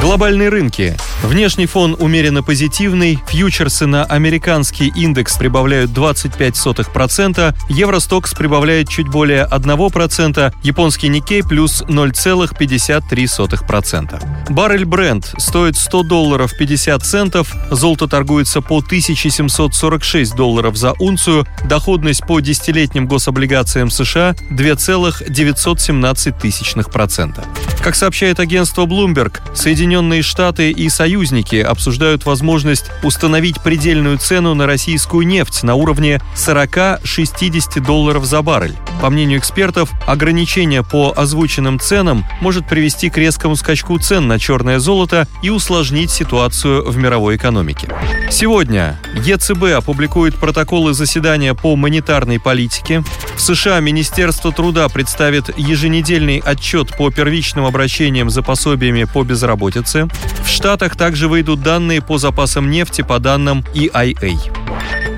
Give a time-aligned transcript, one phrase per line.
[0.00, 0.96] Глобальные рынки.
[1.24, 10.54] Внешний фон умеренно позитивный, фьючерсы на американский индекс прибавляют 25%, Евростокс прибавляет чуть более 1%,
[10.62, 14.22] японский Никей плюс 0,53%.
[14.50, 22.24] Баррель бренд стоит 100 долларов 50 центов, золото торгуется по 1746 долларов за унцию, доходность
[22.24, 27.44] по десятилетним гособлигациям США 2,917%.
[27.82, 29.87] Как сообщает агентство Bloomberg, Соединенные
[30.22, 38.24] Штаты и союзники обсуждают возможность установить предельную цену на российскую нефть на уровне 40-60 долларов
[38.24, 38.76] за баррель.
[39.00, 44.80] По мнению экспертов, ограничение по озвученным ценам может привести к резкому скачку цен на черное
[44.80, 47.88] золото и усложнить ситуацию в мировой экономике.
[48.30, 53.04] Сегодня ЕЦБ опубликует протоколы заседания по монетарной политике.
[53.36, 60.08] В США Министерство труда представит еженедельный отчет по первичным обращениям за пособиями по безработице.
[60.44, 64.67] В Штатах также выйдут данные по запасам нефти по данным EIA.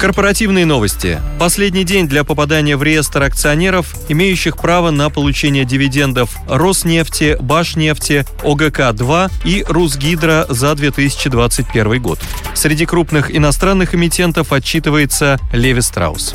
[0.01, 1.21] Корпоративные новости.
[1.39, 9.31] Последний день для попадания в реестр акционеров, имеющих право на получение дивидендов Роснефти, Башнефти, ОГК-2
[9.45, 12.19] и Русгидро за 2021 год.
[12.55, 16.35] Среди крупных иностранных эмитентов отчитывается Леви Страус.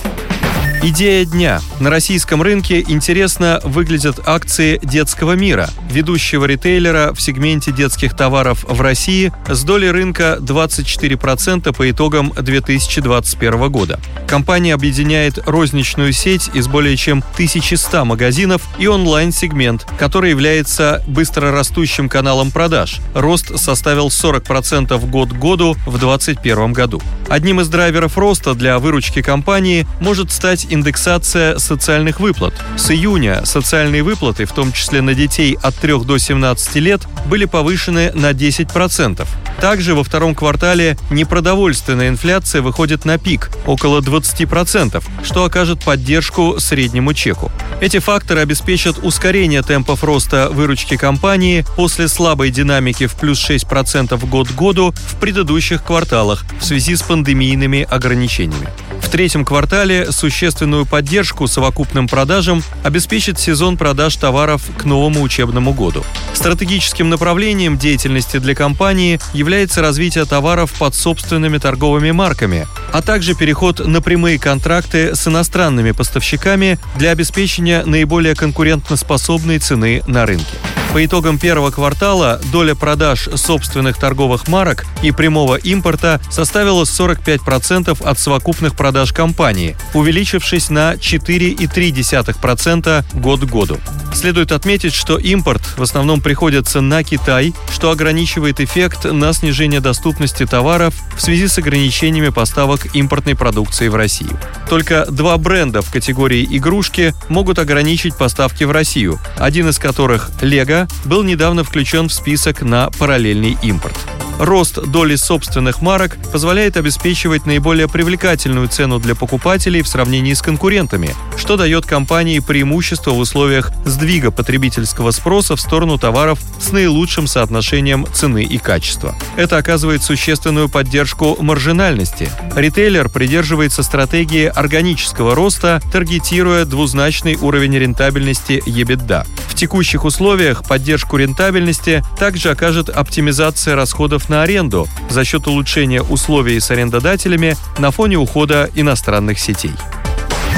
[0.88, 1.62] Идея дня.
[1.80, 8.80] На российском рынке интересно выглядят акции детского мира, ведущего ритейлера в сегменте детских товаров в
[8.82, 14.00] России с долей рынка 24% по итогам 2021 года.
[14.28, 22.10] Компания объединяет розничную сеть из более чем 1100 магазинов и онлайн-сегмент, который является быстро растущим
[22.10, 23.00] каналом продаж.
[23.16, 27.02] Рост составил 40% год к году в 2021 году.
[27.28, 32.54] Одним из драйверов роста для выручки компании может стать индексация социальных выплат.
[32.78, 37.46] С июня социальные выплаты, в том числе на детей от 3 до 17 лет, были
[37.46, 39.28] повышены на 10%.
[39.60, 47.14] Также во втором квартале непродовольственная инфляция выходит на пик– около 20%, что окажет поддержку среднему
[47.14, 47.52] чеку.
[47.82, 54.50] Эти факторы обеспечат ускорение темпов роста выручки компании после слабой динамики в плюс 6% год
[54.50, 58.70] к году в предыдущих кварталах в связи с пандемийными ограничениями.
[59.16, 66.04] Третьем квартале существенную поддержку совокупным продажам обеспечит сезон продаж товаров к новому учебному году.
[66.34, 73.80] Стратегическим направлением деятельности для компании является развитие товаров под собственными торговыми марками, а также переход
[73.80, 80.58] на прямые контракты с иностранными поставщиками для обеспечения наиболее конкурентоспособной цены на рынке.
[80.96, 88.18] По итогам первого квартала доля продаж собственных торговых марок и прямого импорта составила 45% от
[88.18, 93.78] совокупных продаж компании, увеличившись на 4,3% год к году.
[94.14, 100.46] Следует отметить, что импорт в основном приходится на Китай, что ограничивает эффект на снижение доступности
[100.46, 104.40] товаров в связи с ограничениями поставок импортной продукции в Россию.
[104.70, 110.85] Только два бренда в категории игрушки могут ограничить поставки в Россию, один из которых Lego
[111.06, 113.98] был недавно включен в список на параллельный импорт.
[114.40, 121.16] Рост доли собственных марок позволяет обеспечивать наиболее привлекательную цену для покупателей в сравнении с конкурентами,
[121.38, 128.06] что дает компании преимущество в условиях сдвига потребительского спроса в сторону товаров с наилучшим соотношением
[128.14, 129.16] цены и качества.
[129.38, 132.30] Это оказывает существенную поддержку маржинальности.
[132.56, 139.26] Ритейлер придерживается стратегии органического роста, таргетируя двузначный уровень рентабельности EBITDA.
[139.56, 146.60] В текущих условиях поддержку рентабельности также окажет оптимизация расходов на аренду за счет улучшения условий
[146.60, 149.72] с арендодателями на фоне ухода иностранных сетей.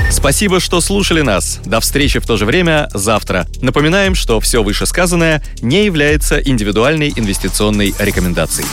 [0.10, 1.60] Спасибо, что слушали нас.
[1.64, 3.46] До встречи в то же время завтра.
[3.62, 8.68] Напоминаем, что все вышесказанное не является индивидуальной инвестиционной рекомендацией.